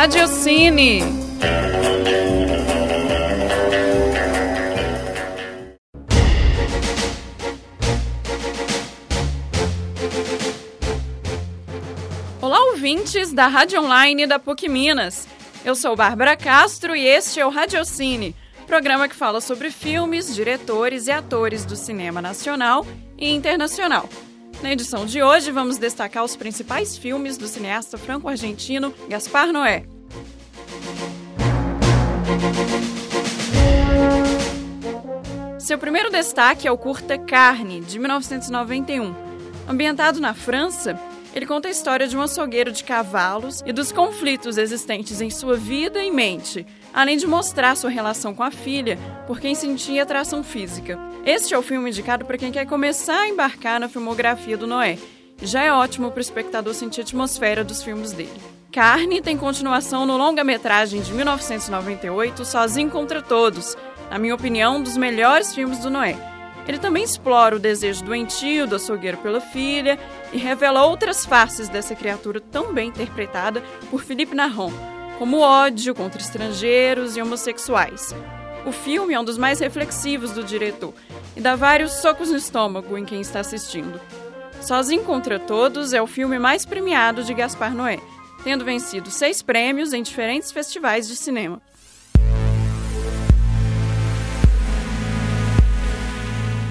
[0.00, 1.02] Radiocine.
[12.40, 15.28] Olá, ouvintes da Rádio Online da PUC Minas.
[15.66, 18.34] Eu sou Bárbara Castro e este é o Radiocine,
[18.66, 22.86] programa que fala sobre filmes, diretores e atores do cinema nacional
[23.18, 24.08] e internacional.
[24.62, 29.84] Na edição de hoje, vamos destacar os principais filmes do cineasta franco-argentino Gaspar Noé.
[35.58, 39.14] Seu primeiro destaque é o curta Carne, de 1991.
[39.66, 40.94] Ambientado na França,
[41.34, 45.56] ele conta a história de um açougueiro de cavalos e dos conflitos existentes em sua
[45.56, 50.42] vida e mente, além de mostrar sua relação com a filha, por quem sentia atração
[50.42, 50.98] física.
[51.24, 54.98] Este é o filme indicado para quem quer começar a embarcar na filmografia do Noé.
[55.42, 58.40] Já é ótimo para o espectador sentir a atmosfera dos filmes dele.
[58.72, 63.76] Carne tem continuação no longa-metragem de 1998, Sozinho contra Todos,
[64.10, 66.16] na minha opinião, um dos melhores filmes do Noé.
[66.66, 69.98] Ele também explora o desejo doentio do açougueiro pela filha
[70.32, 74.72] e revela outras faces dessa criatura tão bem interpretada por Philippe Narron,
[75.18, 78.14] como ódio contra estrangeiros e homossexuais.
[78.66, 80.94] O filme é um dos mais reflexivos do diretor
[81.36, 84.00] e dá vários socos no estômago em quem está assistindo.
[84.60, 87.98] Sozinho contra Todos é o filme mais premiado de Gaspar Noé,
[88.44, 91.60] tendo vencido seis prêmios em diferentes festivais de cinema.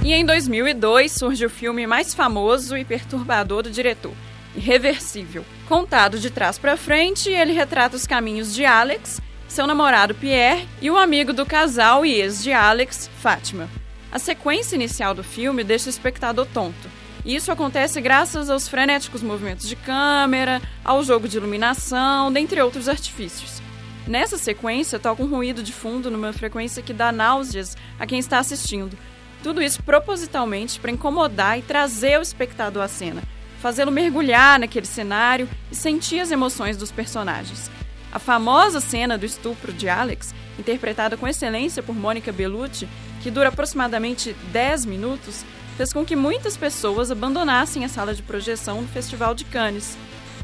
[0.09, 4.11] E em 2002 surge o filme mais famoso e perturbador do diretor,
[4.55, 5.45] Irreversível.
[5.67, 10.89] Contado de trás para frente, ele retrata os caminhos de Alex, seu namorado Pierre e
[10.89, 13.69] o amigo do casal e ex de Alex, Fátima.
[14.11, 16.89] A sequência inicial do filme deixa o espectador tonto.
[17.23, 22.89] E isso acontece graças aos frenéticos movimentos de câmera, ao jogo de iluminação, dentre outros
[22.89, 23.61] artifícios.
[24.07, 28.39] Nessa sequência, toca um ruído de fundo numa frequência que dá náuseas a quem está
[28.39, 28.97] assistindo,
[29.43, 33.21] tudo isso propositalmente para incomodar e trazer o espectador à cena,
[33.61, 37.69] fazê-lo mergulhar naquele cenário e sentir as emoções dos personagens.
[38.11, 42.87] A famosa cena do estupro de Alex, interpretada com excelência por Mônica Bellucci,
[43.21, 45.45] que dura aproximadamente 10 minutos,
[45.77, 49.97] fez com que muitas pessoas abandonassem a sala de projeção no Festival de Cannes.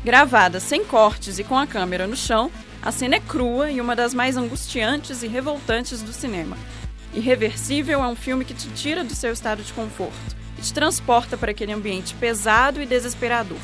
[0.04, 2.52] Gravada sem cortes e com a câmera no chão,
[2.82, 6.56] a cena é crua e uma das mais angustiantes e revoltantes do cinema.
[7.16, 11.38] Irreversível é um filme que te tira do seu estado de conforto e te transporta
[11.38, 13.58] para aquele ambiente pesado e desesperador.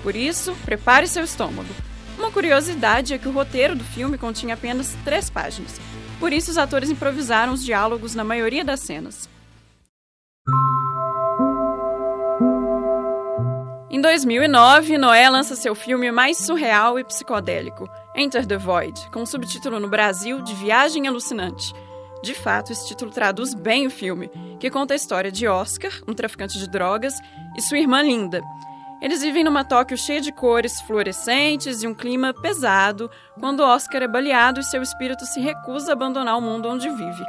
[0.00, 1.68] Por isso, prepare seu estômago.
[2.16, 5.80] Uma curiosidade é que o roteiro do filme continha apenas três páginas.
[6.20, 9.28] Por isso, os atores improvisaram os diálogos na maioria das cenas.
[13.90, 19.26] Em 2009, Noé lança seu filme mais surreal e psicodélico, Enter the Void, com o
[19.26, 21.72] subtítulo no Brasil de Viagem Alucinante.
[22.24, 26.14] De fato, esse título traduz bem o filme, que conta a história de Oscar, um
[26.14, 27.20] traficante de drogas,
[27.54, 28.42] e sua irmã Linda.
[29.02, 34.08] Eles vivem numa Tóquio cheia de cores fluorescentes e um clima pesado, quando Oscar é
[34.08, 37.26] baleado e seu espírito se recusa a abandonar o mundo onde vive.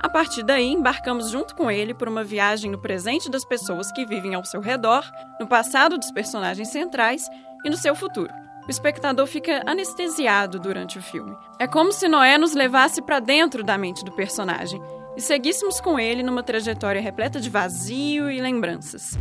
[0.00, 4.06] A partir daí, embarcamos junto com ele por uma viagem no presente das pessoas que
[4.06, 5.04] vivem ao seu redor,
[5.38, 7.28] no passado dos personagens centrais
[7.66, 11.34] e no seu futuro o espectador fica anestesiado durante o filme.
[11.58, 14.78] É como se Noé nos levasse para dentro da mente do personagem
[15.16, 19.18] e seguíssemos com ele numa trajetória repleta de vazio e lembranças.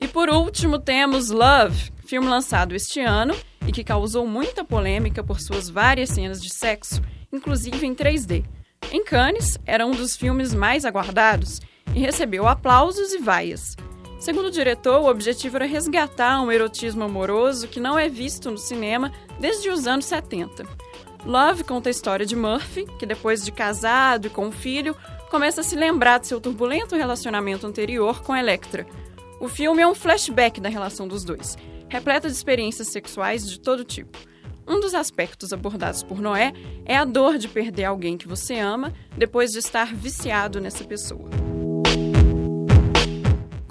[0.00, 3.34] E por último temos Love, filme lançado este ano
[3.66, 7.02] e que causou muita polêmica por suas várias cenas de sexo,
[7.32, 8.44] inclusive em 3D.
[8.92, 11.60] Em Cannes, era um dos filmes mais aguardados
[11.92, 13.74] e recebeu aplausos e vaias.
[14.24, 18.56] Segundo o diretor, o objetivo era resgatar um erotismo amoroso que não é visto no
[18.56, 20.64] cinema desde os anos 70.
[21.26, 24.96] Love conta a história de Murphy, que depois de casado e com um filho,
[25.30, 28.86] começa a se lembrar de seu turbulento relacionamento anterior com Electra.
[29.38, 31.58] O filme é um flashback da relação dos dois,
[31.90, 34.16] repleto de experiências sexuais de todo tipo.
[34.66, 36.54] Um dos aspectos abordados por Noé
[36.86, 41.53] é a dor de perder alguém que você ama depois de estar viciado nessa pessoa.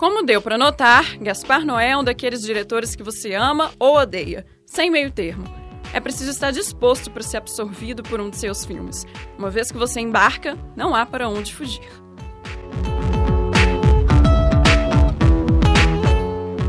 [0.04, 4.46] Como deu para notar, Gaspar Noé é um daqueles diretores que você ama ou odeia,
[4.66, 5.46] sem meio termo.
[5.94, 9.06] É preciso estar disposto para ser absorvido por um de seus filmes.
[9.38, 11.90] Uma vez que você embarca, não há para onde fugir.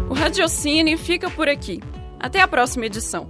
[0.09, 1.83] O Radiocine fica por aqui.
[2.21, 3.27] Até a próxima edição.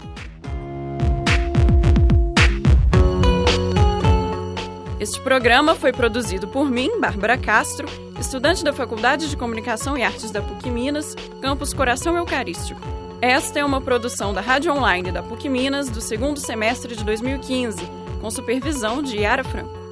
[5.00, 10.30] Este programa foi produzido por mim, Bárbara Castro, estudante da Faculdade de Comunicação e Artes
[10.30, 12.80] da PUC Minas, campus Coração Eucarístico.
[13.20, 17.80] Esta é uma produção da Rádio Online da PUC Minas do segundo semestre de 2015,
[18.20, 19.83] com supervisão de Yara Franco.